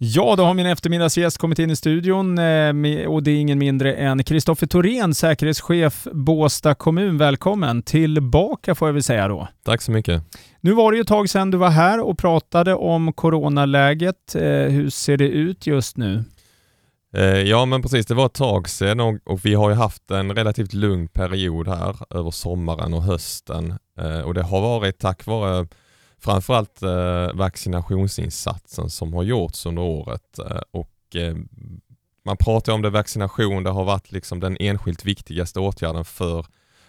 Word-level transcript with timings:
Ja, 0.00 0.34
då 0.36 0.44
har 0.44 0.54
min 0.54 0.66
eftermiddagsgäst 0.66 1.38
kommit 1.38 1.58
in 1.58 1.70
i 1.70 1.76
studion 1.76 2.38
eh, 2.38 3.06
och 3.06 3.22
det 3.22 3.30
är 3.30 3.40
ingen 3.40 3.58
mindre 3.58 3.94
än 3.94 4.24
Kristoffer 4.24 4.66
Thorén, 4.66 5.14
säkerhetschef 5.14 6.06
Båsta 6.12 6.74
kommun. 6.74 7.18
Välkommen 7.18 7.82
tillbaka 7.82 8.74
får 8.74 8.88
jag 8.88 8.92
väl 8.92 9.02
säga 9.02 9.28
då. 9.28 9.48
Tack 9.64 9.82
så 9.82 9.92
mycket. 9.92 10.22
Nu 10.60 10.72
var 10.72 10.92
det 10.92 10.96
ju 10.96 11.00
ett 11.00 11.08
tag 11.08 11.30
sedan 11.30 11.50
du 11.50 11.58
var 11.58 11.70
här 11.70 12.00
och 12.00 12.18
pratade 12.18 12.74
om 12.74 13.12
coronaläget. 13.12 14.34
Eh, 14.34 14.42
hur 14.42 14.90
ser 14.90 15.16
det 15.16 15.28
ut 15.28 15.66
just 15.66 15.96
nu? 15.96 16.24
Eh, 17.14 17.22
ja 17.24 17.64
men 17.64 17.82
precis, 17.82 18.06
det 18.06 18.14
var 18.14 18.26
ett 18.26 18.34
tag 18.34 18.68
sedan 18.68 19.00
och, 19.00 19.18
och, 19.24 19.44
vi 19.44 19.54
har 19.54 19.70
ju 19.70 19.76
haft 19.76 20.10
en 20.10 20.34
relativt 20.34 20.74
lugn 20.74 21.08
period 21.08 21.68
här 21.68 21.96
över 22.10 22.30
sommaren 22.30 22.94
och 22.94 23.02
hösten 23.02 23.74
och 24.24 24.34
det 24.34 24.42
har 24.42 24.60
varit 24.60 24.98
tack 24.98 25.26
vare 25.26 25.66
framförallt 26.20 26.82
eh, 26.82 27.32
vaccinationsinsatsen 27.34 28.90
som 28.90 29.14
har 29.14 29.22
gjorts 29.22 29.66
under 29.66 29.82
året 29.82 30.38
eh, 30.38 30.60
och 30.70 31.16
eh, 31.16 31.36
man 32.24 32.36
pratar 32.36 32.72
om 32.72 32.82
det 32.82 32.90
vaccination, 32.90 33.62
det 33.62 33.70
har 33.70 33.84
varit 33.84 34.12
liksom 34.12 34.40
den 34.40 34.56
enskilt 34.60 35.04
viktigaste 35.04 35.60
åtgärden 35.60 36.04
för 36.04 36.46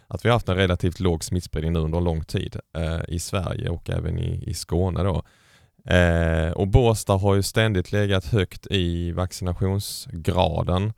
att 0.08 0.26
vi 0.26 0.30
har 0.30 0.36
haft 0.36 0.50
en 0.50 0.56
relativt 0.56 1.00
låg 1.00 1.24
smittspridning 1.24 1.74
nu 1.74 1.80
under 1.80 2.02
lång 2.02 2.24
tid 2.24 2.56
eh, 2.78 3.00
i 3.08 3.20
Sverige 3.20 3.70
och 3.70 3.90
även 3.90 4.20
i, 4.20 4.44
i 4.48 4.54
Skåne 4.54 5.04
då. 5.04 5.24
Eh, 5.94 6.52
och 6.52 6.68
Båstad 6.68 7.18
har 7.18 7.36
ju 7.36 7.44
ständigt 7.44 7.92
legat 7.92 8.26
högt 8.26 8.68
i 8.72 9.12
vaccinationsgraden. 9.12 10.94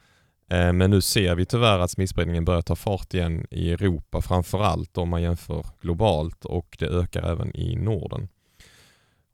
Eh, 0.51 0.73
men 0.73 0.89
nu 0.89 1.01
ser 1.01 1.35
vi 1.35 1.45
tyvärr 1.45 1.79
att 1.79 1.91
smittspridningen 1.91 2.45
börjar 2.45 2.61
ta 2.61 2.75
fart 2.75 3.13
igen 3.13 3.47
i 3.51 3.71
Europa 3.71 4.21
framförallt 4.21 4.97
om 4.97 5.09
man 5.09 5.21
jämför 5.21 5.65
globalt 5.81 6.45
och 6.45 6.75
det 6.79 6.85
ökar 6.85 7.31
även 7.31 7.55
i 7.55 7.75
Norden. 7.75 8.27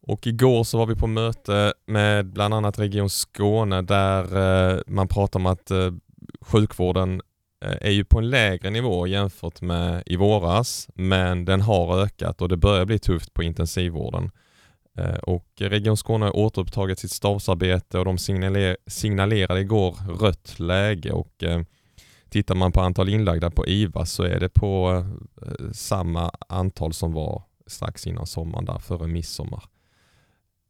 Och 0.02 0.28
igår 0.28 0.64
så 0.64 0.78
var 0.78 0.86
vi 0.86 0.96
på 0.96 1.08
möte 1.08 1.74
med 1.86 2.26
bland 2.26 2.54
annat 2.54 2.80
Region 2.80 3.10
Skåne 3.10 3.82
där 3.82 4.24
eh, 4.76 4.80
man 4.88 5.08
pratar 5.08 5.40
om 5.40 5.46
att 5.46 5.72
eh, 5.72 5.92
sjukvården 6.42 7.22
är 7.60 7.92
ju 7.92 8.06
på 8.06 8.20
en 8.20 8.30
lägre 8.30 8.70
nivå 8.70 9.08
jämfört 9.08 9.62
med 9.62 10.04
i 10.06 10.16
våras 10.16 10.90
men 10.94 11.46
den 11.46 11.62
har 11.62 12.00
ökat 12.04 12.42
och 12.42 12.50
det 12.50 12.58
börjar 12.58 12.86
bli 12.86 13.00
tufft 13.00 13.34
på 13.34 13.44
intensivvården. 13.44 14.32
Eh, 14.98 15.18
och 15.18 15.48
Region 15.58 15.98
Skåne 15.98 16.26
har 16.26 16.36
återupptagit 16.36 17.00
sitt 17.00 17.12
stabsarbete 17.12 18.00
och 18.00 18.06
de 18.06 18.18
signaler 18.18 18.78
signalerade 18.88 19.60
igår 19.60 19.98
rött 20.20 20.60
läge 20.60 21.12
och 21.12 21.44
eh, 21.44 21.62
tittar 22.30 22.56
man 22.56 22.72
på 22.72 22.82
antal 22.82 23.10
inlagda 23.10 23.52
på 23.52 23.68
IVA 23.68 24.06
så 24.06 24.24
är 24.24 24.40
det 24.40 24.50
på 24.50 25.06
eh, 25.42 25.72
samma 25.72 26.32
antal 26.50 26.94
som 26.94 27.14
var 27.14 27.44
strax 27.68 28.08
innan 28.08 28.28
sommaren 28.28 28.66
där 28.66 28.80
före 28.80 29.08
midsommar. 29.08 29.64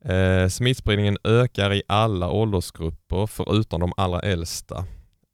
Eh, 0.06 0.48
smittspridningen 0.48 1.18
ökar 1.24 1.74
i 1.74 1.84
alla 1.88 2.32
åldersgrupper 2.32 3.28
förutom 3.28 3.80
de 3.80 3.94
allra 3.98 4.20
äldsta. 4.20 4.86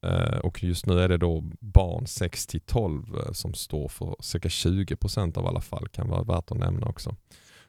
Eh, 0.05 0.37
och 0.37 0.63
just 0.63 0.85
nu 0.85 0.99
är 0.99 1.09
det 1.09 1.17
då 1.17 1.43
barn 1.59 2.07
6 2.07 2.47
till 2.47 2.61
12 2.61 3.03
eh, 3.15 3.31
som 3.31 3.53
står 3.53 3.87
för 3.87 4.15
cirka 4.19 4.49
20 4.49 4.95
procent 4.95 5.37
av 5.37 5.47
alla 5.47 5.61
fall, 5.61 5.87
kan 5.87 6.09
vara 6.09 6.23
värt 6.23 6.51
att 6.51 6.57
nämna 6.57 6.87
också. 6.87 7.15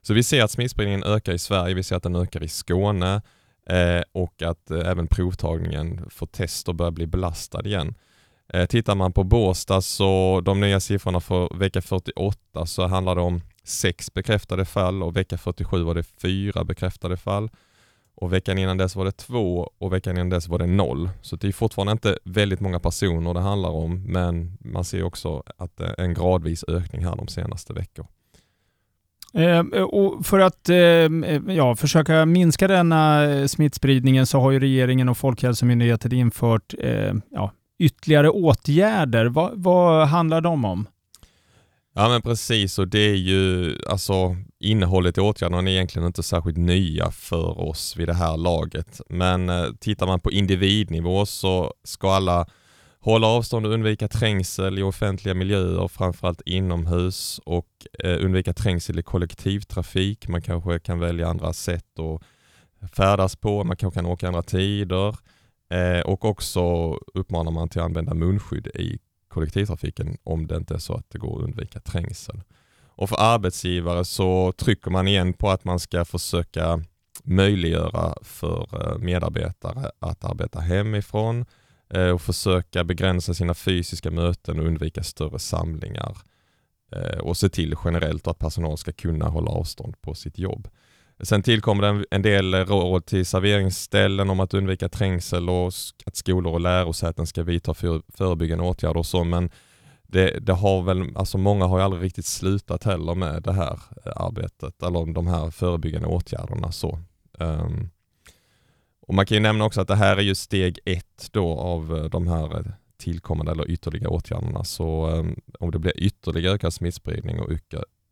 Så 0.06 0.14
vi 0.14 0.22
ser 0.22 0.42
att 0.42 0.50
smittspridningen 0.50 1.04
ökar 1.04 1.32
i 1.32 1.38
Sverige, 1.38 1.74
vi 1.74 1.82
ser 1.82 1.96
att 1.96 2.02
den 2.02 2.16
ökar 2.16 2.42
i 2.42 2.48
Skåne 2.48 3.22
eh, 3.66 4.02
och 4.12 4.42
att 4.42 4.70
eh, 4.70 4.88
även 4.88 5.06
provtagningen 5.06 6.10
för 6.10 6.26
tester 6.26 6.72
börjar 6.72 6.90
bli 6.90 7.06
belastad 7.06 7.66
igen. 7.66 7.94
Eh, 8.48 8.66
tittar 8.66 8.94
man 8.94 9.12
på 9.12 9.24
Båstad 9.24 9.82
så 9.82 10.40
de 10.44 10.60
nya 10.60 10.80
siffrorna 10.80 11.20
för 11.20 11.58
vecka 11.58 11.82
48 11.82 12.66
så 12.66 12.86
handlar 12.86 13.14
det 13.14 13.20
om 13.20 13.40
sex 13.62 14.14
bekräftade 14.14 14.64
fall 14.64 15.02
och 15.02 15.16
vecka 15.16 15.38
47 15.38 15.82
var 15.82 15.94
det 15.94 16.02
fyra 16.02 16.64
bekräftade 16.64 17.16
fall. 17.16 17.50
Och 18.14 18.32
veckan 18.32 18.58
innan 18.58 18.76
dess 18.76 18.96
var 18.96 19.04
det 19.04 19.12
två 19.12 19.70
och 19.78 19.92
veckan 19.92 20.16
innan 20.16 20.30
dess 20.30 20.48
var 20.48 20.58
det 20.58 20.66
noll. 20.66 21.10
Så 21.22 21.36
det 21.36 21.48
är 21.48 21.52
fortfarande 21.52 21.92
inte 21.92 22.18
väldigt 22.24 22.60
många 22.60 22.80
personer 22.80 23.34
det 23.34 23.40
handlar 23.40 23.70
om 23.70 24.02
men 24.02 24.58
man 24.60 24.84
ser 24.84 25.02
också 25.02 25.42
att 25.56 25.76
det 25.76 25.94
är 25.98 26.00
en 26.04 26.14
gradvis 26.14 26.64
ökning 26.68 27.04
här 27.04 27.16
de 27.16 27.28
senaste 27.28 27.72
veckorna. 27.72 28.08
Eh, 29.34 29.82
och 29.82 30.26
för 30.26 30.38
att 30.38 30.68
eh, 30.68 30.76
ja, 31.54 31.76
försöka 31.76 32.26
minska 32.26 32.68
denna 32.68 33.24
eh, 33.24 33.46
smittspridningen 33.46 34.26
så 34.26 34.40
har 34.40 34.50
ju 34.50 34.60
regeringen 34.60 35.08
och 35.08 35.18
Folkhälsomyndigheten 35.18 36.12
infört 36.12 36.74
ehm, 36.78 37.22
ja, 37.30 37.52
ytterligare 37.78 38.30
åtgärder. 38.30 39.26
Va, 39.26 39.50
vad 39.54 40.08
handlar 40.08 40.40
de 40.40 40.64
om? 40.64 40.86
Ja 41.94 42.08
men 42.08 42.22
precis 42.22 42.78
och 42.78 42.88
det 42.88 43.10
är 43.10 43.14
ju 43.14 43.74
alltså 43.88 44.36
innehållet 44.60 45.18
i 45.18 45.20
åtgärderna 45.20 45.70
är 45.70 45.74
egentligen 45.74 46.06
inte 46.06 46.22
särskilt 46.22 46.56
nya 46.56 47.10
för 47.10 47.60
oss 47.60 47.96
vid 47.96 48.08
det 48.08 48.14
här 48.14 48.36
laget. 48.36 49.00
Men 49.08 49.48
eh, 49.48 49.64
tittar 49.80 50.06
man 50.06 50.20
på 50.20 50.32
individnivå 50.32 51.26
så 51.26 51.74
ska 51.84 52.12
alla 52.12 52.46
Hålla 53.04 53.26
avstånd 53.26 53.66
och 53.66 53.72
undvika 53.72 54.08
trängsel 54.08 54.78
i 54.78 54.82
offentliga 54.82 55.34
miljöer, 55.34 55.88
framförallt 55.88 56.40
inomhus 56.46 57.40
och 57.44 57.68
eh, 57.98 58.24
undvika 58.24 58.52
trängsel 58.52 58.98
i 58.98 59.02
kollektivtrafik. 59.02 60.28
Man 60.28 60.42
kanske 60.42 60.78
kan 60.78 60.98
välja 60.98 61.28
andra 61.28 61.52
sätt 61.52 61.98
att 61.98 62.90
färdas 62.96 63.36
på, 63.36 63.64
man 63.64 63.76
kanske 63.76 63.98
kan 63.98 64.06
åka 64.06 64.28
andra 64.28 64.42
tider 64.42 65.16
eh, 65.70 66.00
och 66.00 66.24
också 66.24 66.94
uppmanar 67.14 67.50
man 67.50 67.68
till 67.68 67.80
att 67.80 67.84
använda 67.84 68.14
munskydd 68.14 68.66
i 68.66 68.98
kollektivtrafiken 69.28 70.16
om 70.22 70.46
det 70.46 70.56
inte 70.56 70.74
är 70.74 70.78
så 70.78 70.94
att 70.94 71.10
det 71.10 71.18
går 71.18 71.38
att 71.38 71.44
undvika 71.44 71.80
trängsel. 71.80 72.42
Och 72.86 73.08
för 73.08 73.16
arbetsgivare 73.20 74.04
så 74.04 74.52
trycker 74.52 74.90
man 74.90 75.08
igen 75.08 75.32
på 75.32 75.50
att 75.50 75.64
man 75.64 75.80
ska 75.80 76.04
försöka 76.04 76.80
möjliggöra 77.24 78.14
för 78.22 78.68
eh, 78.72 78.98
medarbetare 78.98 79.90
att 79.98 80.24
arbeta 80.24 80.60
hemifrån, 80.60 81.44
Eh, 81.90 82.08
och 82.08 82.22
försöka 82.22 82.84
begränsa 82.84 83.34
sina 83.34 83.54
fysiska 83.54 84.10
möten 84.10 84.60
och 84.60 84.66
undvika 84.66 85.02
större 85.02 85.38
samlingar 85.38 86.16
eh, 86.92 87.18
och 87.18 87.36
se 87.36 87.48
till 87.48 87.74
generellt 87.84 88.26
att 88.26 88.38
personal 88.38 88.78
ska 88.78 88.92
kunna 88.92 89.28
hålla 89.28 89.50
avstånd 89.50 90.00
på 90.00 90.14
sitt 90.14 90.38
jobb. 90.38 90.68
Sen 91.22 91.42
tillkommer 91.42 91.82
det 91.82 92.04
en 92.10 92.22
del 92.22 92.54
råd 92.54 93.06
till 93.06 93.26
serveringsställen 93.26 94.30
om 94.30 94.40
att 94.40 94.54
undvika 94.54 94.88
trängsel 94.88 95.48
och 95.48 95.72
att 96.06 96.16
skolor 96.16 96.52
och 96.52 96.60
lärosäten 96.60 97.26
ska 97.26 97.42
vidta 97.42 97.74
förebyggande 98.08 98.64
åtgärder 98.64 98.96
och 98.96 99.06
så, 99.06 99.24
men 99.24 99.50
det, 100.02 100.38
det, 100.40 100.52
har 100.52 100.82
väl, 100.82 101.16
alltså 101.16 101.38
många 101.38 101.66
har 101.66 101.78
ju 101.78 101.84
aldrig 101.84 102.02
riktigt 102.02 102.26
slutat 102.26 102.84
heller 102.84 103.14
med 103.14 103.42
det 103.42 103.52
här 103.52 103.80
eh, 104.06 104.12
arbetet, 104.16 104.82
eller 104.82 105.14
de 105.14 105.26
här 105.26 105.50
förebyggande 105.50 106.08
åtgärderna 106.08 106.72
så. 106.72 106.98
Um, 107.38 107.90
och 109.06 109.14
Man 109.14 109.26
kan 109.26 109.36
ju 109.36 109.42
nämna 109.42 109.64
också 109.64 109.80
att 109.80 109.88
det 109.88 109.96
här 109.96 110.16
är 110.16 110.22
ju 110.22 110.34
steg 110.34 110.78
ett 110.84 111.28
då 111.32 111.58
av 111.58 111.96
eh, 111.96 112.04
de 112.04 112.28
här 112.28 112.58
eh, 112.58 112.64
tillkommande 112.96 113.52
eller 113.52 113.70
ytterligare 113.70 114.08
åtgärderna. 114.08 114.64
Så 114.64 115.06
um, 115.06 115.36
om 115.60 115.70
det 115.70 115.78
blir 115.78 116.00
ytterligare 116.00 116.54
ökad 116.54 116.74
smittspridning 116.74 117.40
och 117.40 117.50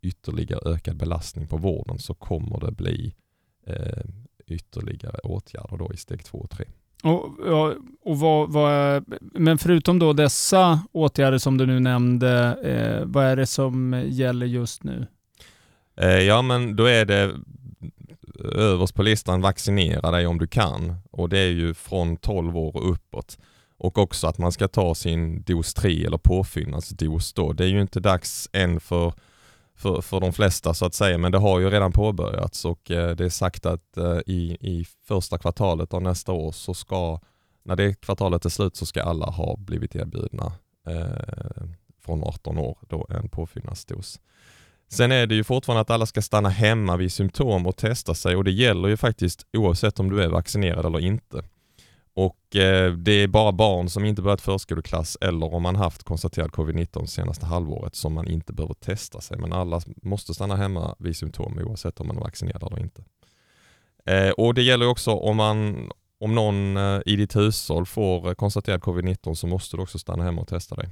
ytterligare 0.03 0.75
ökad 0.75 0.97
belastning 0.97 1.47
på 1.47 1.57
vården 1.57 1.99
så 1.99 2.15
kommer 2.15 2.61
det 2.61 2.73
bli 2.73 3.15
eh, 3.67 4.05
ytterligare 4.47 5.19
åtgärder 5.19 5.77
då 5.77 5.93
i 5.95 5.97
steg 5.97 6.25
två 6.25 6.39
och 6.39 6.51
tre. 6.51 6.65
Och, 7.03 7.25
och 8.01 8.19
vad, 8.19 8.53
vad, 8.53 9.05
men 9.21 9.59
förutom 9.59 9.99
då 9.99 10.13
dessa 10.13 10.81
åtgärder 10.93 11.39
som 11.39 11.59
du 11.59 11.67
nu 11.67 11.81
nämnde, 11.81 12.59
eh, 12.65 13.07
vad 13.07 13.25
är 13.25 13.37
det 13.37 13.47
som 13.47 14.05
gäller 14.07 14.47
just 14.47 14.85
nu? 14.85 15.07
Eh, 15.97 16.19
ja 16.19 16.43
men 16.43 16.77
då 16.77 16.85
är 16.85 17.05
det 17.05 17.35
överst 18.45 18.95
på 18.95 19.03
listan 19.03 19.41
vaccinera 19.41 20.11
dig 20.11 20.27
om 20.27 20.39
du 20.39 20.47
kan 20.47 20.95
och 21.11 21.29
det 21.29 21.39
är 21.39 21.51
ju 21.51 21.75
från 21.75 22.17
12 22.17 22.57
år 22.57 22.77
och 22.77 22.91
uppåt. 22.91 23.39
Och 23.79 23.99
också 23.99 24.27
att 24.27 24.39
man 24.39 24.53
ska 24.53 24.69
ta 24.69 24.95
sin 24.95 25.43
dos 25.43 25.75
3 25.75 26.07
eller 26.07 26.19
påfyllnadsdos 26.19 27.33
då. 27.33 27.53
Det 27.53 27.65
är 27.65 27.69
ju 27.69 27.81
inte 27.81 28.01
dags 28.01 28.49
än 28.53 28.81
för, 28.81 29.13
för, 29.75 30.01
för 30.01 30.21
de 30.21 30.33
flesta 30.33 30.75
så 30.75 30.87
att 30.87 30.95
säga 30.95 31.19
men 31.19 31.33
det 31.33 31.39
har 31.39 31.61
ju 31.61 31.71
redan 31.71 31.93
påbörjats 31.93 32.65
och 32.65 32.91
eh, 32.91 33.17
det 33.17 33.25
är 33.25 33.29
sagt 33.29 33.67
att 33.67 33.97
eh, 33.97 34.19
i, 34.27 34.57
i 34.61 34.87
första 35.05 35.39
kvartalet 35.39 35.95
av 35.95 36.03
nästa 36.03 36.33
år 36.33 36.53
så 36.53 36.75
ska, 36.75 37.21
när 37.65 37.77
det 37.77 38.01
kvartalet 38.01 38.45
är 38.45 38.49
slut 38.49 38.77
så 38.77 38.87
ska 38.87 39.03
alla 39.03 39.27
ha 39.27 39.57
blivit 39.57 39.97
erbjudna 39.97 40.53
eh, 40.89 41.65
från 42.05 42.25
18 42.25 42.59
år 42.59 42.79
då 42.89 43.07
en 43.11 43.29
påfyllnadsdos. 43.29 44.21
Sen 44.93 45.13
är 45.13 45.27
det 45.27 45.35
ju 45.35 45.45
fortfarande 45.45 45.81
att 45.81 45.91
alla 45.91 46.07
ska 46.07 46.23
stanna 46.23 46.49
hemma 46.49 46.97
vid 46.97 47.13
symptom 47.13 47.67
och 47.67 47.77
testa 47.77 48.15
sig 48.15 48.37
och 48.37 48.45
det 48.45 48.51
gäller 48.51 48.89
ju 48.89 48.97
faktiskt 48.97 49.47
oavsett 49.57 50.01
om 50.01 50.11
du 50.11 50.23
är 50.23 50.29
vaccinerad 50.29 50.87
eller 50.87 51.01
inte. 51.01 51.43
Och 52.15 52.57
eh, 52.57 52.93
det 52.93 53.13
är 53.13 53.29
bara 53.29 53.53
barn 53.53 53.89
som 53.89 54.05
inte 54.05 54.23
börjat 54.23 54.41
förskoleklass 54.41 55.19
eller 55.21 55.55
om 55.55 55.63
man 55.63 55.77
haft 55.77 56.03
konstaterad 56.03 56.51
covid-19 56.51 57.07
senaste 57.07 57.47
halvåret 57.47 57.95
som 57.95 58.15
man 58.15 58.29
inte 58.29 58.53
behöver 58.53 58.75
testa 58.75 59.21
sig. 59.21 59.39
Men 59.39 59.53
alla 59.53 59.81
måste 60.03 60.35
stanna 60.35 60.57
hemma 60.57 60.97
vid 60.99 61.17
symptom 61.17 61.59
oavsett 61.59 62.01
om 62.01 62.07
man 62.07 62.17
är 62.17 62.21
vaccinerad 62.21 62.63
eller 62.63 62.81
inte. 62.81 63.05
Eh, 64.07 64.31
och 64.31 64.55
det 64.55 64.63
gäller 64.63 64.89
också 64.89 65.11
om, 65.11 65.37
man, 65.37 65.91
om 66.21 66.35
någon 66.35 66.77
eh, 66.77 67.01
i 67.07 67.17
ditt 67.17 67.37
hushåll 67.37 67.87
får 67.87 68.29
eh, 68.29 68.35
konstaterad 68.35 68.81
covid-19 68.81 69.35
så 69.35 69.47
måste 69.47 69.77
du 69.77 69.83
också 69.83 69.99
stanna 69.99 70.25
hemma 70.25 70.41
och 70.41 70.49
testa 70.49 70.75
dig. 70.75 70.89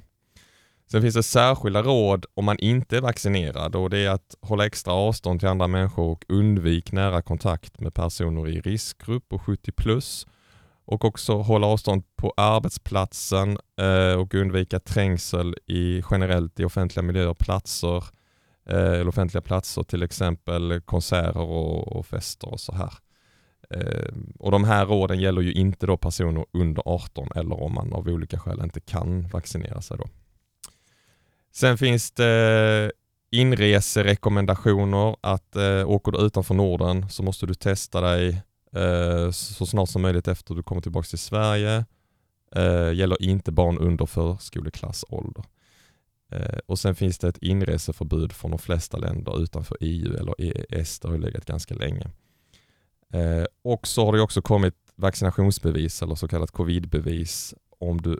Sen 0.91 1.01
finns 1.01 1.15
det 1.15 1.23
särskilda 1.23 1.81
råd 1.81 2.25
om 2.33 2.45
man 2.45 2.57
inte 2.59 2.97
är 2.97 3.01
vaccinerad 3.01 3.75
och 3.75 3.89
det 3.89 3.97
är 3.97 4.09
att 4.09 4.35
hålla 4.41 4.65
extra 4.65 4.93
avstånd 4.93 5.39
till 5.39 5.49
andra 5.49 5.67
människor 5.67 6.11
och 6.11 6.25
undvik 6.29 6.91
nära 6.91 7.21
kontakt 7.21 7.79
med 7.79 7.93
personer 7.93 8.47
i 8.47 8.61
riskgrupp 8.61 9.33
och 9.33 9.41
70 9.41 9.71
plus. 9.71 10.27
Och 10.85 11.05
också 11.05 11.37
hålla 11.37 11.67
avstånd 11.67 12.03
på 12.15 12.33
arbetsplatsen 12.37 13.57
eh, 13.81 14.19
och 14.19 14.33
undvika 14.33 14.79
trängsel 14.79 15.55
i, 15.67 16.03
generellt 16.11 16.59
i 16.59 16.65
offentliga 16.65 17.03
miljöer 17.03 17.29
och 17.29 17.39
platser. 17.39 18.03
Eh, 18.65 18.93
eller 18.93 19.07
offentliga 19.07 19.41
platser, 19.41 19.83
till 19.83 20.03
exempel 20.03 20.81
konserter 20.81 21.41
och, 21.41 21.87
och 21.87 22.05
fester 22.05 22.49
och 22.49 22.59
så 22.59 22.73
här. 22.73 22.93
Eh, 23.69 24.13
och 24.39 24.51
de 24.51 24.63
här 24.63 24.85
råden 24.85 25.19
gäller 25.19 25.41
ju 25.41 25.53
inte 25.53 25.85
då 25.85 25.97
personer 25.97 26.45
under 26.51 26.83
18 26.85 27.27
eller 27.35 27.63
om 27.63 27.73
man 27.73 27.93
av 27.93 28.07
olika 28.07 28.39
skäl 28.39 28.61
inte 28.63 28.79
kan 28.79 29.27
vaccinera 29.27 29.81
sig. 29.81 29.97
Då. 29.97 30.05
Sen 31.51 31.77
finns 31.77 32.11
det 32.11 32.91
inreserekommendationer 33.31 35.15
att 35.21 35.55
eh, 35.55 35.89
åker 35.89 36.11
du 36.11 36.17
utanför 36.17 36.53
Norden 36.53 37.09
så 37.09 37.23
måste 37.23 37.45
du 37.45 37.53
testa 37.53 38.01
dig 38.01 38.41
eh, 38.75 39.31
så 39.31 39.65
snart 39.65 39.89
som 39.89 40.01
möjligt 40.01 40.27
efter 40.27 40.55
du 40.55 40.63
kommer 40.63 40.81
tillbaka 40.81 41.05
till 41.05 41.19
Sverige. 41.19 41.85
Eh, 42.55 42.93
gäller 42.93 43.23
inte 43.23 43.51
barn 43.51 43.77
under 43.77 44.05
förskoleklassålder. 44.05 45.43
Eh, 46.31 46.59
och 46.65 46.79
sen 46.79 46.95
finns 46.95 47.19
det 47.19 47.27
ett 47.27 47.37
inreseförbud 47.37 48.33
från 48.33 48.51
de 48.51 48.59
flesta 48.59 48.97
länder 48.97 49.43
utanför 49.43 49.77
EU 49.79 50.17
eller 50.17 50.35
EES, 50.37 50.99
det 50.99 51.07
har 51.07 51.15
ju 51.15 51.21
legat 51.21 51.45
ganska 51.45 51.75
länge. 51.75 52.07
Eh, 53.13 53.45
och 53.63 53.87
så 53.87 54.05
har 54.05 54.13
det 54.13 54.21
också 54.21 54.41
kommit 54.41 54.75
vaccinationsbevis 54.95 56.01
eller 56.01 56.15
så 56.15 56.27
kallat 56.27 56.51
covidbevis 56.51 57.53
om 57.79 58.01
du 58.01 58.19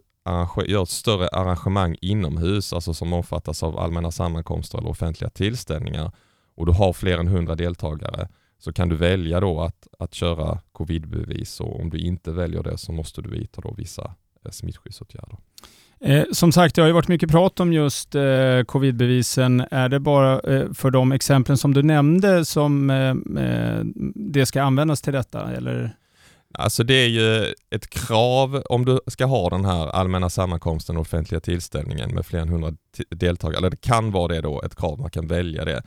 gör 0.67 0.83
ett 0.83 0.89
större 0.89 1.27
arrangemang 1.27 1.95
inomhus, 2.01 2.73
alltså 2.73 2.93
som 2.93 3.13
omfattas 3.13 3.63
av 3.63 3.79
allmänna 3.79 4.11
sammankomster 4.11 4.77
eller 4.77 4.89
offentliga 4.89 5.29
tillställningar 5.29 6.11
och 6.55 6.65
du 6.65 6.71
har 6.71 6.93
fler 6.93 7.17
än 7.17 7.27
100 7.27 7.55
deltagare 7.55 8.27
så 8.59 8.73
kan 8.73 8.89
du 8.89 8.95
välja 8.95 9.39
då 9.39 9.61
att, 9.61 9.87
att 9.99 10.13
köra 10.13 10.59
covidbevis 10.71 11.59
och 11.59 11.79
om 11.79 11.89
du 11.89 11.97
inte 11.97 12.31
väljer 12.31 12.63
det 12.63 12.77
så 12.77 12.91
måste 12.91 13.21
du 13.21 13.29
vidta 13.29 13.61
då 13.61 13.73
vissa 13.77 14.15
eh, 14.45 14.51
smittskyddsåtgärder. 14.51 15.37
Eh, 16.01 16.23
som 16.31 16.51
sagt, 16.51 16.75
det 16.75 16.81
har 16.81 16.87
ju 16.87 16.93
varit 16.93 17.07
mycket 17.07 17.31
prat 17.31 17.59
om 17.59 17.73
just 17.73 18.15
eh, 18.15 18.63
covidbevisen. 18.65 19.65
Är 19.71 19.89
det 19.89 19.99
bara 19.99 20.39
eh, 20.39 20.73
för 20.73 20.91
de 20.91 21.11
exemplen 21.11 21.57
som 21.57 21.73
du 21.73 21.83
nämnde 21.83 22.45
som 22.45 22.89
eh, 22.89 23.43
eh 23.43 23.81
det 24.15 24.45
ska 24.45 24.61
användas 24.61 25.01
till 25.01 25.13
detta? 25.13 25.51
Eller? 25.51 25.95
Alltså 26.53 26.83
det 26.83 26.93
är 26.93 27.07
ju 27.07 27.53
ett 27.69 27.89
krav 27.89 28.63
om 28.69 28.85
du 28.85 28.99
ska 29.07 29.25
ha 29.25 29.49
den 29.49 29.65
här 29.65 29.87
allmänna 29.87 30.29
sammankomsten 30.29 30.95
och 30.95 31.01
offentliga 31.01 31.41
tillställningen 31.41 32.15
med 32.15 32.25
fler 32.25 32.39
än 32.39 32.49
100 32.49 32.73
deltagare, 33.09 33.57
eller 33.57 33.69
det 33.69 33.81
kan 33.81 34.11
vara 34.11 34.27
det 34.27 34.41
då, 34.41 34.61
ett 34.61 34.75
krav, 34.75 34.99
man 34.99 35.09
kan 35.09 35.27
välja 35.27 35.65
det. 35.65 35.83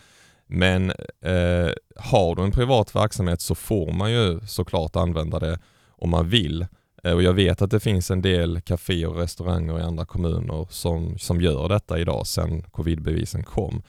Men 0.46 0.90
eh, 1.20 1.70
har 1.96 2.37
du 2.37 2.43
en 2.43 2.52
privat 2.52 2.96
verksamhet 2.96 3.40
så 3.40 3.55
får 3.55 3.93
man 3.93 4.12
ju 4.12 4.40
såklart 4.46 4.96
använda 4.96 5.38
det 5.38 5.58
om 5.88 6.11
man 6.11 6.28
vill. 6.28 6.67
Eh, 7.05 7.12
och 7.12 7.22
jag 7.22 7.32
vet 7.32 7.62
att 7.62 7.70
det 7.70 7.81
finns 7.81 8.10
en 8.10 8.22
del 8.22 8.60
kaféer 8.60 9.08
och 9.08 9.17
restauranger 9.17 9.78
i 9.78 9.82
andra 9.82 10.05
kommuner 10.05 10.67
som, 10.70 11.19
som 11.19 11.40
gör 11.40 11.69
detta 11.69 11.99
idag 11.99 12.26
sedan 12.26 12.62
covidbevisen 12.62 13.44
kom. 13.44 13.82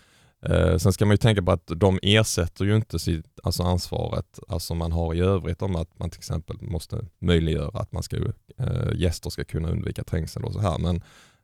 Eh, 0.50 0.78
sen 0.78 0.94
ska 0.94 1.06
man 1.06 1.14
ju 1.14 1.18
tänka 1.18 1.44
på 1.44 1.52
att 1.52 1.72
de 1.76 2.00
ersätter 2.02 2.66
ju 2.66 2.76
inte 2.76 3.00
sitt, 3.00 3.40
alltså 3.44 3.64
ansvaret 3.64 4.40
alltså 4.48 4.76
man 4.76 4.92
har 4.92 5.14
i 5.14 5.20
övrigt 5.20 5.62
om 5.62 5.76
att 5.76 6.00
man 6.00 6.10
till 6.10 6.20
exempel 6.20 6.58
måste 6.62 7.06
möjliggöra 7.20 7.80
att 7.80 7.92
man 7.92 8.04
ska, 8.04 8.18
eh, 8.58 8.94
gäster 8.96 9.30
ska 9.30 9.44
kunna 9.44 9.70
undvika 9.70 10.04
trängsel 10.04 10.44
och 10.44 10.54
så 10.54 10.60
här. 10.60 10.78
Men 10.78 11.02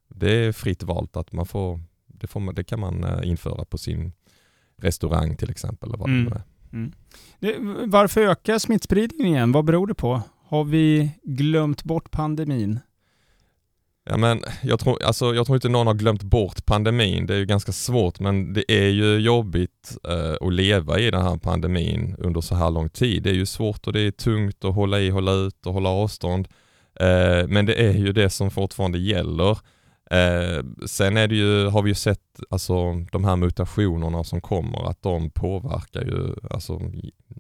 det 0.07 0.31
är 0.31 0.51
fritt 0.51 0.83
valt 0.83 1.17
att 1.17 1.31
man 1.31 1.45
får, 1.45 1.79
det, 2.07 2.27
får 2.27 2.53
det 2.53 2.63
kan 2.63 2.79
man 2.79 3.03
eh, 3.03 3.29
införa 3.29 3.65
på 3.65 3.77
sin 3.77 4.11
restaurang 4.77 5.37
till 5.37 5.49
exempel. 5.49 5.89
Eller 5.89 5.97
vad 5.97 6.09
mm. 6.09 6.25
det 6.25 6.35
är. 6.35 6.43
Mm. 6.73 6.91
Det, 7.39 7.55
varför 7.85 8.21
ökar 8.21 8.59
smittspridningen 8.59 9.27
igen? 9.33 9.51
Vad 9.51 9.65
beror 9.65 9.87
det 9.87 9.93
på? 9.93 10.21
Har 10.47 10.63
vi 10.63 11.11
glömt 11.23 11.83
bort 11.83 12.11
pandemin? 12.11 12.79
Ja, 14.03 14.17
men 14.17 14.43
jag, 14.63 14.79
tror, 14.79 15.03
alltså, 15.03 15.35
jag 15.35 15.45
tror 15.45 15.55
inte 15.55 15.69
någon 15.69 15.87
har 15.87 15.93
glömt 15.93 16.23
bort 16.23 16.65
pandemin. 16.65 17.25
Det 17.25 17.33
är 17.33 17.37
ju 17.37 17.45
ganska 17.45 17.71
svårt 17.71 18.19
men 18.19 18.53
det 18.53 18.71
är 18.71 18.87
ju 18.87 19.17
jobbigt 19.17 19.97
eh, 20.09 20.47
att 20.47 20.53
leva 20.53 20.99
i 20.99 21.11
den 21.11 21.21
här 21.21 21.37
pandemin 21.37 22.15
under 22.17 22.41
så 22.41 22.55
här 22.55 22.71
lång 22.71 22.89
tid. 22.89 23.23
Det 23.23 23.29
är 23.29 23.33
ju 23.33 23.45
svårt 23.45 23.87
och 23.87 23.93
det 23.93 24.01
är 24.01 24.11
tungt 24.11 24.65
att 24.65 24.75
hålla 24.75 24.99
i, 24.99 25.09
hålla 25.09 25.31
ut 25.31 25.65
och 25.65 25.73
hålla 25.73 25.89
avstånd. 25.89 26.47
Eh, 26.99 27.47
men 27.47 27.65
det 27.65 27.73
är 27.73 27.93
ju 27.93 28.13
det 28.13 28.29
som 28.29 28.51
fortfarande 28.51 28.97
gäller. 28.97 29.57
Eh, 30.11 30.63
sen 30.85 31.17
är 31.17 31.27
det 31.27 31.35
ju, 31.35 31.67
har 31.67 31.81
vi 31.81 31.89
ju 31.89 31.95
sett 31.95 32.39
alltså, 32.49 32.93
de 33.11 33.23
här 33.23 33.35
mutationerna 33.35 34.23
som 34.23 34.41
kommer, 34.41 34.89
att 34.89 35.01
de 35.01 35.29
påverkar 35.29 36.01
ju 36.01 36.35
alltså, 36.49 36.81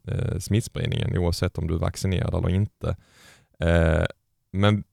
eh, 0.07 0.39
smittspridningen 0.39 1.17
oavsett 1.17 1.57
om 1.57 1.67
du 1.67 1.73
är 1.73 1.79
vaccinerad 1.79 2.35
eller 2.35 2.49
inte. 2.49 2.95
Eh, 3.59 4.05
men 4.51 4.83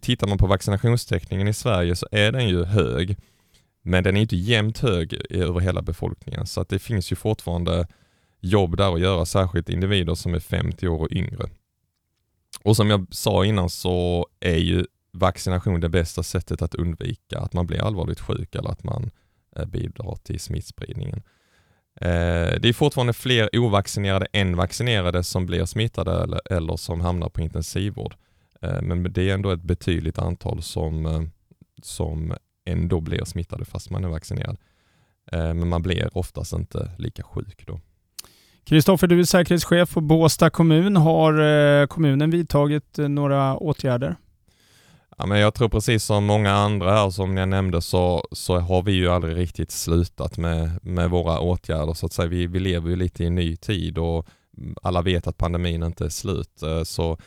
tittar 0.00 0.26
man 0.26 0.38
på 0.38 0.46
vaccinationstäckningen 0.46 1.48
i 1.48 1.52
Sverige 1.52 1.96
så 1.96 2.06
är 2.12 2.32
den 2.32 2.48
ju 2.48 2.64
hög, 2.64 3.16
men 3.82 4.04
den 4.04 4.16
är 4.16 4.20
inte 4.20 4.36
jämnt 4.36 4.78
hög 4.78 5.20
över 5.30 5.60
hela 5.60 5.82
befolkningen. 5.82 6.46
Så 6.46 6.60
att 6.60 6.68
det 6.68 6.78
finns 6.78 7.12
ju 7.12 7.16
fortfarande 7.16 7.86
jobb 8.40 8.76
där 8.76 8.94
att 8.94 9.00
göra, 9.00 9.26
särskilt 9.26 9.68
individer 9.68 10.14
som 10.14 10.34
är 10.34 10.40
50 10.40 10.88
år 10.88 11.00
och 11.00 11.12
yngre. 11.12 11.48
Och 12.62 12.76
som 12.76 12.90
jag 12.90 13.06
sa 13.10 13.44
innan 13.44 13.70
så 13.70 14.26
är 14.40 14.56
ju 14.56 14.86
vaccination 15.12 15.80
det 15.80 15.88
bästa 15.88 16.22
sättet 16.22 16.62
att 16.62 16.74
undvika 16.74 17.38
att 17.38 17.52
man 17.52 17.66
blir 17.66 17.82
allvarligt 17.82 18.20
sjuk 18.20 18.54
eller 18.54 18.70
att 18.70 18.84
man 18.84 19.10
eh, 19.56 19.64
bidrar 19.66 20.16
till 20.16 20.40
smittspridningen. 20.40 21.22
Eh, 22.00 22.60
det 22.60 22.68
är 22.68 22.72
fortfarande 22.72 23.12
fler 23.12 23.58
ovaccinerade 23.58 24.26
än 24.32 24.56
vaccinerade 24.56 25.24
som 25.24 25.46
blir 25.46 25.64
smittade 25.64 26.22
eller, 26.22 26.40
eller 26.52 26.76
som 26.76 27.00
hamnar 27.00 27.28
på 27.28 27.40
intensivvård. 27.40 28.14
Eh, 28.60 28.82
men 28.82 29.12
det 29.12 29.30
är 29.30 29.34
ändå 29.34 29.50
ett 29.50 29.62
betydligt 29.62 30.18
antal 30.18 30.62
som, 30.62 31.30
som 31.82 32.34
ändå 32.64 33.00
blir 33.00 33.24
smittade 33.24 33.64
fast 33.64 33.90
man 33.90 34.04
är 34.04 34.08
vaccinerad. 34.08 34.56
Men 35.32 35.68
man 35.68 35.82
blir 35.82 36.18
oftast 36.18 36.52
inte 36.52 36.90
lika 36.98 37.22
sjuk 37.22 37.64
då. 37.66 37.80
Kristoffer, 38.64 39.06
du 39.06 39.20
är 39.20 39.24
säkerhetschef 39.24 39.94
på 39.94 40.00
Båsta 40.00 40.50
kommun. 40.50 40.96
Har 40.96 41.86
kommunen 41.86 42.30
vidtagit 42.30 42.98
några 42.98 43.56
åtgärder? 43.56 44.16
Ja, 45.20 45.26
men 45.26 45.38
jag 45.38 45.54
tror 45.54 45.68
precis 45.68 46.04
som 46.04 46.24
många 46.24 46.52
andra 46.52 46.92
här 46.92 47.10
som 47.10 47.36
jag 47.36 47.48
nämnde 47.48 47.82
så, 47.82 48.28
så 48.32 48.58
har 48.58 48.82
vi 48.82 48.92
ju 48.92 49.08
aldrig 49.08 49.36
riktigt 49.36 49.70
slutat 49.70 50.38
med, 50.38 50.70
med 50.82 51.10
våra 51.10 51.40
åtgärder 51.40 51.94
så 51.94 52.06
att 52.06 52.12
säga. 52.12 52.28
Vi, 52.28 52.46
vi 52.46 52.60
lever 52.60 52.90
ju 52.90 52.96
lite 52.96 53.24
i 53.24 53.26
en 53.26 53.34
ny 53.34 53.56
tid 53.56 53.98
och 53.98 54.26
alla 54.82 55.02
vet 55.02 55.26
att 55.26 55.36
pandemin 55.36 55.82
inte 55.82 56.04
är 56.04 56.08
slut. 56.08 56.62
Eh, 56.62 56.82
så, 56.82 57.18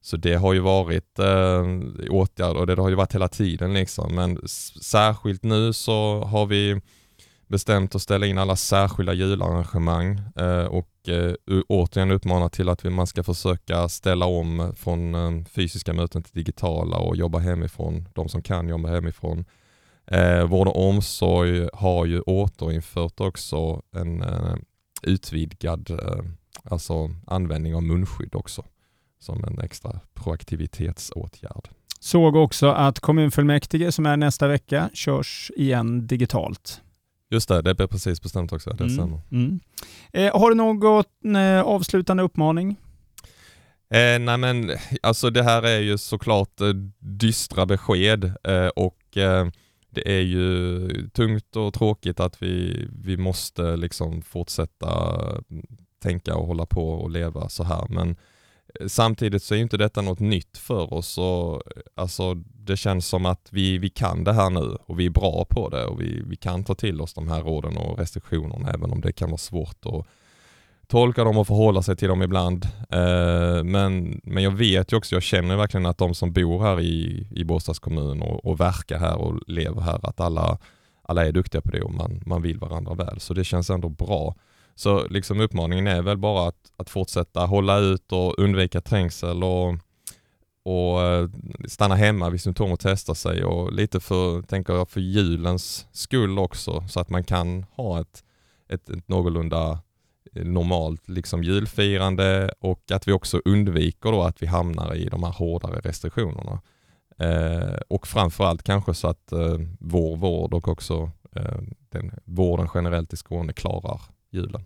så 0.00 0.16
det 0.16 0.34
har 0.34 0.52
ju 0.52 0.60
varit 0.60 1.18
eh, 1.18 1.64
åtgärder 2.10 2.60
och 2.60 2.66
det 2.66 2.82
har 2.82 2.88
ju 2.88 2.94
varit 2.94 3.14
hela 3.14 3.28
tiden 3.28 3.74
liksom. 3.74 4.14
Men 4.14 4.48
särskilt 4.82 5.42
nu 5.42 5.72
så 5.72 6.24
har 6.24 6.46
vi 6.46 6.80
bestämt 7.46 7.94
att 7.94 8.02
ställa 8.02 8.26
in 8.26 8.38
alla 8.38 8.56
särskilda 8.56 9.12
jularrangemang 9.12 10.20
eh, 10.36 10.64
och 10.64 11.08
eh, 11.08 11.34
återigen 11.68 12.10
uppmana 12.10 12.48
till 12.48 12.68
att 12.68 12.84
man 12.84 13.06
ska 13.06 13.22
försöka 13.22 13.88
ställa 13.88 14.26
om 14.26 14.72
från 14.76 15.14
eh, 15.14 15.44
fysiska 15.44 15.92
möten 15.92 16.22
till 16.22 16.34
digitala 16.34 16.96
och 16.96 17.16
jobba 17.16 17.38
hemifrån, 17.38 18.08
de 18.14 18.28
som 18.28 18.42
kan 18.42 18.68
jobba 18.68 18.88
hemifrån. 18.88 19.44
Eh, 20.06 20.44
vård 20.44 20.68
och 20.68 20.88
omsorg 20.88 21.68
har 21.72 22.06
ju 22.06 22.20
återinfört 22.20 23.20
också 23.20 23.82
en 23.92 24.22
eh, 24.22 24.54
utvidgad 25.02 25.90
eh, 25.90 26.24
alltså 26.64 27.10
användning 27.26 27.74
av 27.74 27.82
munskydd 27.82 28.34
också 28.34 28.64
som 29.18 29.44
en 29.44 29.60
extra 29.60 30.00
proaktivitetsåtgärd. 30.14 31.68
Såg 32.00 32.36
också 32.36 32.66
att 32.66 33.00
kommunfullmäktige 33.00 33.92
som 33.92 34.06
är 34.06 34.16
nästa 34.16 34.48
vecka 34.48 34.90
körs 34.92 35.50
igen 35.56 36.06
digitalt. 36.06 36.82
Just 37.30 37.48
det, 37.48 37.62
det 37.62 37.70
är 37.70 37.86
precis 37.86 38.22
bestämt 38.22 38.52
också. 38.52 38.70
Det 38.70 38.84
mm. 38.84 39.20
Mm. 39.30 39.60
Eh, 40.12 40.40
har 40.40 40.50
du 40.50 40.54
någon 40.56 41.36
eh, 41.36 41.62
avslutande 41.62 42.22
uppmaning? 42.22 42.76
Eh, 43.90 44.18
nej 44.18 44.38
men 44.38 44.70
alltså 45.02 45.30
det 45.30 45.42
här 45.42 45.62
är 45.62 45.78
ju 45.78 45.98
såklart 45.98 46.60
eh, 46.60 46.68
dystra 46.98 47.66
besked 47.66 48.24
eh, 48.24 48.66
och 48.66 49.16
eh, 49.16 49.48
det 49.90 50.16
är 50.16 50.20
ju 50.20 50.88
tungt 51.08 51.56
och 51.56 51.74
tråkigt 51.74 52.20
att 52.20 52.42
vi, 52.42 52.86
vi 52.92 53.16
måste 53.16 53.76
liksom 53.76 54.22
fortsätta 54.22 55.18
tänka 56.02 56.36
och 56.36 56.46
hålla 56.46 56.66
på 56.66 56.90
och 56.90 57.10
leva 57.10 57.48
så 57.48 57.64
här 57.64 57.86
men 57.88 58.16
Samtidigt 58.86 59.42
så 59.42 59.54
är 59.54 59.58
inte 59.58 59.76
detta 59.76 60.00
något 60.00 60.20
nytt 60.20 60.58
för 60.58 60.94
oss 60.94 61.18
och 61.18 61.54
eh, 61.54 61.82
alltså, 61.94 62.34
det 62.34 62.76
känns 62.76 63.06
som 63.06 63.26
att 63.26 63.48
vi, 63.50 63.78
vi 63.78 63.88
kan 63.88 64.24
det 64.24 64.32
här 64.32 64.50
nu 64.50 64.76
och 64.86 65.00
vi 65.00 65.06
är 65.06 65.10
bra 65.10 65.46
på 65.50 65.68
det 65.68 65.84
och 65.84 66.00
vi, 66.00 66.22
vi 66.26 66.36
kan 66.36 66.64
ta 66.64 66.74
till 66.74 67.00
oss 67.00 67.14
de 67.14 67.28
här 67.28 67.42
råden 67.42 67.76
och 67.76 67.98
restriktionerna 67.98 68.70
även 68.70 68.90
om 68.90 69.00
det 69.00 69.12
kan 69.12 69.30
vara 69.30 69.38
svårt 69.38 69.86
att 69.86 70.06
tolka 70.88 71.24
dem 71.24 71.38
och 71.38 71.46
förhålla 71.46 71.82
sig 71.82 71.96
till 71.96 72.08
dem 72.08 72.22
ibland. 72.22 72.64
Eh, 72.90 73.64
men, 73.64 74.20
men 74.24 74.42
jag 74.42 74.50
vet 74.50 74.92
ju 74.92 74.96
också, 74.96 75.14
jag 75.14 75.22
känner 75.22 75.56
verkligen 75.56 75.86
att 75.86 75.98
de 75.98 76.14
som 76.14 76.32
bor 76.32 76.62
här 76.62 76.80
i, 76.80 77.26
i 77.30 77.44
Båstads 77.44 77.78
kommun 77.78 78.22
och, 78.22 78.44
och 78.44 78.60
verkar 78.60 78.98
här 78.98 79.16
och 79.16 79.40
lever 79.46 79.80
här, 79.80 80.00
att 80.02 80.20
alla, 80.20 80.58
alla 81.02 81.26
är 81.26 81.32
duktiga 81.32 81.60
på 81.60 81.70
det 81.70 81.82
och 81.82 81.94
man, 81.94 82.22
man 82.26 82.42
vill 82.42 82.58
varandra 82.58 82.94
väl. 82.94 83.20
Så 83.20 83.34
det 83.34 83.44
känns 83.44 83.70
ändå 83.70 83.88
bra. 83.88 84.34
Så 84.78 85.06
liksom 85.08 85.40
uppmaningen 85.40 85.86
är 85.86 86.02
väl 86.02 86.18
bara 86.18 86.48
att, 86.48 86.72
att 86.76 86.90
fortsätta 86.90 87.46
hålla 87.46 87.78
ut 87.78 88.12
och 88.12 88.38
undvika 88.38 88.80
trängsel 88.80 89.44
och, 89.44 89.74
och 90.62 91.02
eh, 91.02 91.28
stanna 91.68 91.94
hemma 91.94 92.30
vid 92.30 92.40
symptom 92.40 92.72
och 92.72 92.80
testa 92.80 93.14
sig 93.14 93.44
och 93.44 93.72
lite 93.72 94.00
för, 94.00 94.42
tänker 94.42 94.72
jag, 94.72 94.88
för 94.88 95.00
julens 95.00 95.86
skull 95.92 96.38
också 96.38 96.84
så 96.88 97.00
att 97.00 97.10
man 97.10 97.24
kan 97.24 97.66
ha 97.76 98.00
ett, 98.00 98.24
ett, 98.68 98.90
ett 98.90 99.08
någorlunda 99.08 99.78
eh, 100.34 100.44
normalt 100.44 101.08
liksom 101.08 101.42
julfirande 101.42 102.50
och 102.60 102.90
att 102.92 103.08
vi 103.08 103.12
också 103.12 103.40
undviker 103.44 104.12
då 104.12 104.22
att 104.22 104.42
vi 104.42 104.46
hamnar 104.46 104.94
i 104.94 105.04
de 105.04 105.22
här 105.22 105.32
hårdare 105.32 105.80
restriktionerna. 105.80 106.60
Eh, 107.18 107.80
och 107.88 108.06
framförallt 108.06 108.62
kanske 108.62 108.94
så 108.94 109.08
att 109.08 109.32
eh, 109.32 109.58
vår 109.80 110.16
vård 110.16 110.54
och 110.54 110.68
också 110.68 111.10
eh, 111.32 111.58
den 111.88 112.14
vården 112.24 112.68
generellt 112.74 113.12
i 113.12 113.16
Skåne 113.16 113.52
klarar 113.52 114.00
julen. 114.30 114.64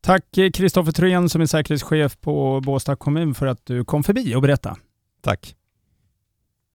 Tack 0.00 0.24
Kristoffer 0.54 0.92
Thorén 0.92 1.28
som 1.28 1.40
är 1.40 1.46
säkerhetschef 1.46 2.20
på 2.20 2.60
Båstad 2.60 2.96
kommun 2.96 3.34
för 3.34 3.46
att 3.46 3.66
du 3.66 3.84
kom 3.84 4.02
förbi 4.02 4.34
och 4.34 4.42
berättade. 4.42 4.76
Tack. 5.20 5.56